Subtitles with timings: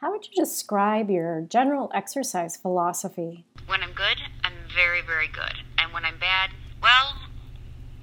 [0.00, 3.44] How would you describe your general exercise philosophy?
[3.66, 5.60] When I'm good, I'm very, very good.
[5.76, 7.16] And when I'm bad, well,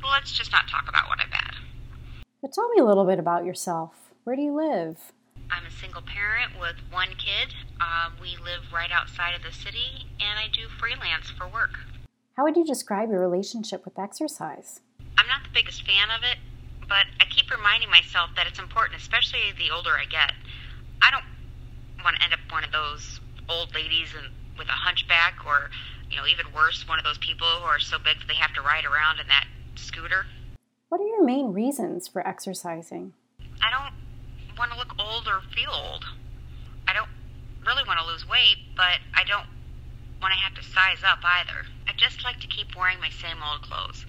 [0.03, 1.55] let's just not talk about when I'm bad.
[2.39, 4.13] But tell me a little bit about yourself.
[4.25, 5.11] Where do you live?
[5.49, 7.55] I'm a single parent with one kid.
[7.81, 11.79] Uh, we live right outside of the city, and I do freelance for work.
[12.35, 14.81] How would you describe your relationship with exercise?
[15.17, 16.37] I'm not the biggest fan of it,
[16.87, 20.33] but I keep reminding myself that it's important, especially the older I get.
[21.01, 21.25] I don't
[22.03, 23.19] want to end up one of those
[23.49, 25.69] old ladies and with a hunchback, or
[26.09, 28.53] you know, even worse, one of those people who are so big that they have
[28.53, 29.45] to ride around in that
[29.75, 30.25] scooter.
[30.89, 33.13] What are your main reasons for exercising?
[33.61, 33.93] I don't
[34.57, 36.05] want to look old or feel old.
[36.87, 37.09] I don't
[37.65, 39.47] really want to lose weight, but I don't
[40.21, 41.67] want to have to size up either.
[41.87, 44.05] I just like to keep wearing my same old clothes.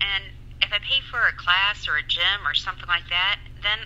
[0.00, 0.24] And
[0.62, 3.78] if I pay for a class or a gym or something like that, then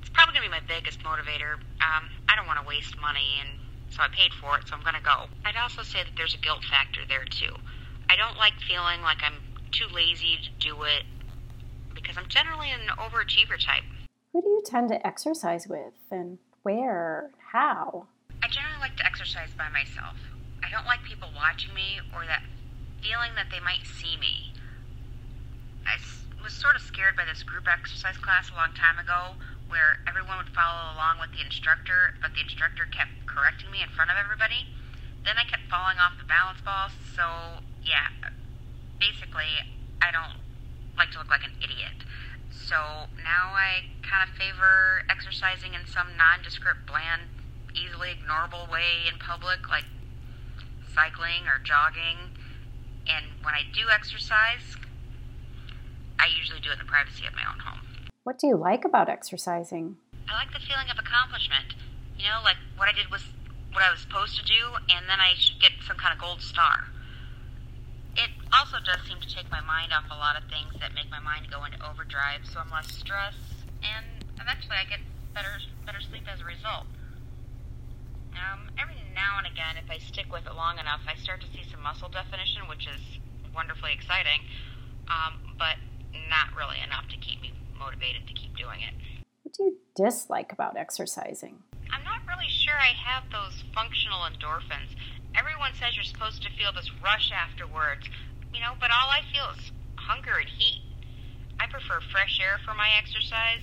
[0.00, 1.60] it's probably going to be my biggest motivator.
[1.84, 3.58] Um, I don't want to waste money, and
[3.90, 5.28] so I paid for it, so I'm going to go.
[5.44, 7.54] I'd also say that there's a guilt factor there, too.
[8.08, 9.40] I don't like feeling like I'm
[9.70, 11.04] too lazy to do it
[11.94, 13.84] because I'm generally an overachiever type.
[14.32, 18.06] Who do you tend to exercise with, and where, how?
[18.42, 20.18] I generally like to exercise by myself.
[20.64, 22.42] I don't like people watching me or that
[23.00, 24.52] feeling that they might see me.
[25.84, 26.00] I
[26.42, 29.36] was sort of scared by this group exercise class a long time ago
[29.68, 33.88] where everyone would follow along with the instructor, but the instructor kept correcting me in
[33.90, 34.68] front of everybody.
[35.24, 38.12] Then I kept falling off the balance ball, so yeah,
[39.00, 39.60] basically,
[40.00, 40.40] I don't
[40.96, 42.04] like to look like an idiot.
[42.50, 47.28] So now I kind of favor exercising in some nondescript, bland,
[47.74, 49.84] easily ignorable way in public, like
[50.94, 52.36] cycling or jogging.
[53.08, 54.76] And when I do exercise,
[56.18, 57.93] I usually do it in the privacy of my own home.
[58.24, 59.96] What do you like about exercising?
[60.28, 61.74] I like the feeling of accomplishment.
[62.18, 63.22] You know, like what I did was
[63.72, 66.40] what I was supposed to do, and then I should get some kind of gold
[66.40, 66.88] star
[68.16, 71.10] it also does seem to take my mind off a lot of things that make
[71.10, 74.06] my mind go into overdrive, so I'm less stressed, and
[74.40, 75.00] eventually I get
[75.34, 76.86] better better sleep as a result.
[78.34, 81.48] Um, every now and again, if I stick with it long enough, I start to
[81.54, 83.02] see some muscle definition, which is
[83.54, 84.42] wonderfully exciting,
[85.06, 85.78] um, but
[86.30, 87.52] not really enough to keep me
[87.84, 88.94] motivated to keep doing it.
[89.42, 91.58] What do you dislike about exercising?
[91.92, 94.96] I'm not really sure I have those functional endorphins
[95.36, 98.08] everyone says you're supposed to feel this rush afterwards,
[98.52, 100.82] you know, but all I feel is hunger and heat.
[101.58, 103.62] I prefer fresh air for my exercise,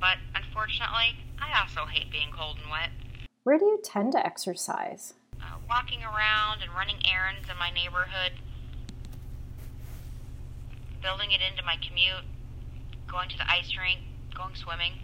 [0.00, 2.90] but unfortunately, I also hate being cold and wet.
[3.44, 5.14] Where do you tend to exercise?
[5.40, 8.32] Uh, walking around and running errands in my neighborhood,
[11.02, 12.24] building it into my commute,
[13.14, 14.00] going to the ice rink,
[14.34, 14.98] going swimming.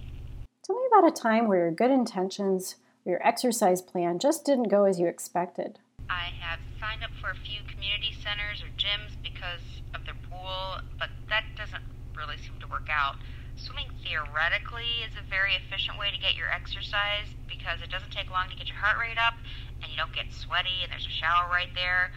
[0.67, 2.75] Tell me about a time where your good intentions
[3.07, 5.79] or your exercise plan just didn't go as you expected.
[6.11, 9.63] I have signed up for a few community centers or gyms because
[9.95, 11.87] of their pool, but that doesn't
[12.19, 13.15] really seem to work out.
[13.55, 18.27] Swimming theoretically is a very efficient way to get your exercise because it doesn't take
[18.27, 19.39] long to get your heart rate up
[19.83, 22.11] and you don't get sweaty and there's a shower right there.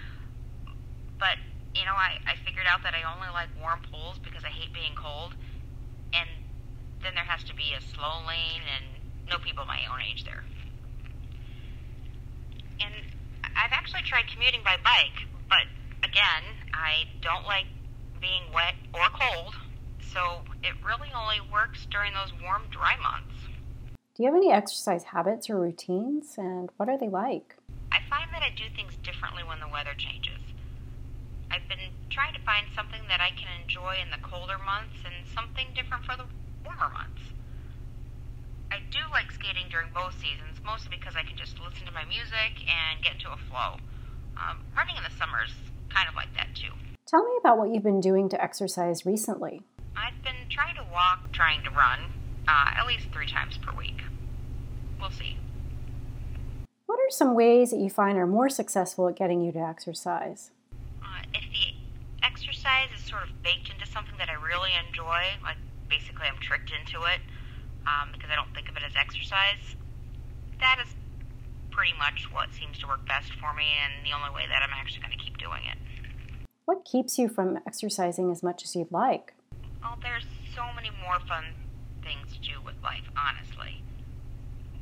[1.22, 1.38] But,
[1.78, 4.74] you know, I, I figured out that I only like warm pools because I hate
[4.74, 5.38] being cold.
[7.24, 8.84] There has to be a slow lane and
[9.30, 10.44] no people my own age there.
[12.82, 12.94] And
[13.56, 15.64] I've actually tried commuting by bike, but
[16.04, 17.68] again, I don't like
[18.20, 19.56] being wet or cold,
[20.12, 23.48] so it really only works during those warm, dry months.
[24.16, 27.56] Do you have any exercise habits or routines, and what are they like?
[27.94, 30.44] I find that I do things differently when the weather changes.
[31.50, 35.26] I've been trying to find something that I can enjoy in the colder months and
[35.34, 36.26] something different for the
[36.66, 37.22] warmer months.
[38.72, 42.06] I do like skating during both seasons, mostly because I can just listen to my
[42.06, 43.78] music and get into a flow.
[44.38, 45.54] Um, running in the summer is
[45.94, 46.74] kind of like that too.
[47.06, 49.62] Tell me about what you've been doing to exercise recently.
[49.96, 52.00] I've been trying to walk, trying to run,
[52.48, 54.02] uh, at least three times per week.
[55.00, 55.38] We'll see.
[56.88, 60.50] What are some ways that you find are more successful at getting you to exercise?
[61.04, 65.58] Uh, if the exercise is sort of baked into something that I really enjoy, like
[65.94, 67.22] basically I'm tricked into it,
[67.86, 69.78] um, because I don't think of it as exercise.
[70.60, 70.90] That is
[71.70, 74.74] pretty much what seems to work best for me, and the only way that I'm
[74.74, 75.78] actually going to keep doing it.
[76.66, 79.34] What keeps you from exercising as much as you'd like?
[79.84, 80.26] Oh, there's
[80.56, 81.54] so many more fun
[82.02, 83.84] things to do with life, honestly.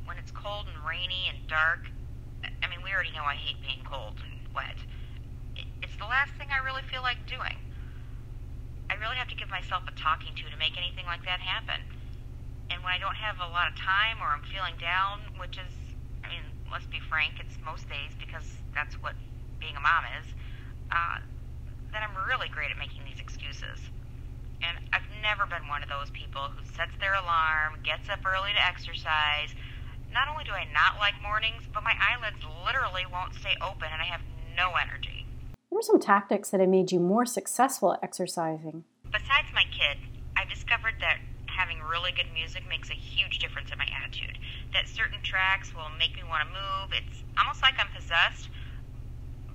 [0.04, 1.90] When it's cold and rainy and dark,
[2.62, 4.78] I mean, we already know I hate being cold and wet.
[5.82, 7.58] It's the last thing I really feel like doing.
[8.90, 11.82] I really have to give myself a talking to to make anything like that happen
[12.72, 15.72] and when I don't have a lot of time or I'm feeling down, which is,
[16.24, 16.40] I mean,
[16.72, 19.12] let's be frank, it's most days because that's what
[19.60, 20.26] being a mom is,
[20.88, 21.20] uh,
[21.92, 23.76] then I'm really great at making these excuses.
[24.64, 28.56] And I've never been one of those people who sets their alarm, gets up early
[28.56, 29.52] to exercise.
[30.08, 34.00] Not only do I not like mornings, but my eyelids literally won't stay open and
[34.00, 34.24] I have
[34.56, 35.11] no energy.
[35.82, 38.84] Are some tactics that have made you more successful at exercising?
[39.10, 39.98] Besides my kid,
[40.38, 41.18] I've discovered that
[41.50, 44.38] having really good music makes a huge difference in my attitude.
[44.72, 46.94] That certain tracks will make me want to move.
[46.94, 48.48] It's almost like I'm possessed,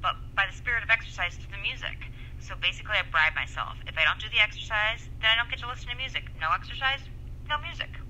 [0.02, 1.96] but by the spirit of exercise through the music.
[2.44, 3.80] So basically, I bribe myself.
[3.88, 6.28] If I don't do the exercise, then I don't get to listen to music.
[6.44, 7.08] No exercise,
[7.48, 8.04] no music.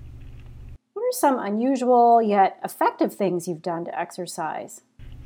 [0.98, 4.82] What are some unusual yet effective things you've done to exercise?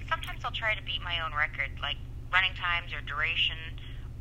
[0.09, 1.95] Sometimes I'll try to beat my own record, like
[2.31, 3.59] running times or duration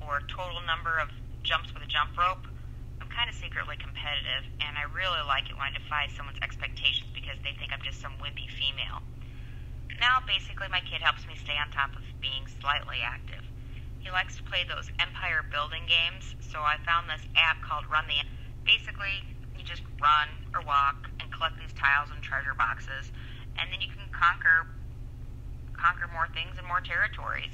[0.03, 1.09] or total number of
[1.47, 2.45] jumps with a jump rope.
[3.01, 7.09] I'm kind of secretly competitive, and I really like it when I defy someone's expectations
[7.15, 9.01] because they think I'm just some wimpy female.
[10.03, 13.45] Now, basically, my kid helps me stay on top of being slightly active.
[14.01, 18.09] He likes to play those empire building games, so I found this app called Run
[18.09, 18.25] the.
[18.65, 19.25] Basically,
[19.57, 23.13] you just run or walk and collect these tiles and treasure boxes,
[23.61, 24.67] and then you can conquer
[25.77, 27.53] conquer more things and more territories.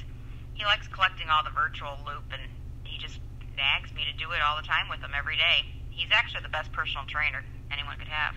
[0.56, 2.50] He likes collecting all the virtual loop, and
[2.82, 3.20] he just
[3.56, 5.68] nags me to do it all the time with him every day.
[5.90, 8.34] He's actually the best personal trainer anyone could have.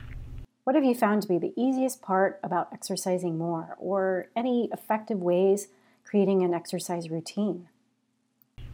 [0.65, 5.21] What have you found to be the easiest part about exercising more, or any effective
[5.21, 5.69] ways
[6.03, 7.67] creating an exercise routine?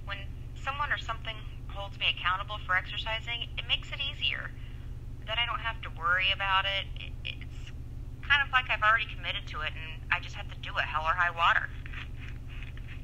[0.06, 0.18] When
[0.64, 1.36] someone or something
[1.70, 4.52] holds me accountable for exercising, it makes it easier.
[5.26, 6.86] Then I don't have to worry about it.
[7.24, 7.72] It's
[8.28, 10.84] kind of like I've already committed to it, and I just have to do it,
[10.84, 11.70] hell or high water.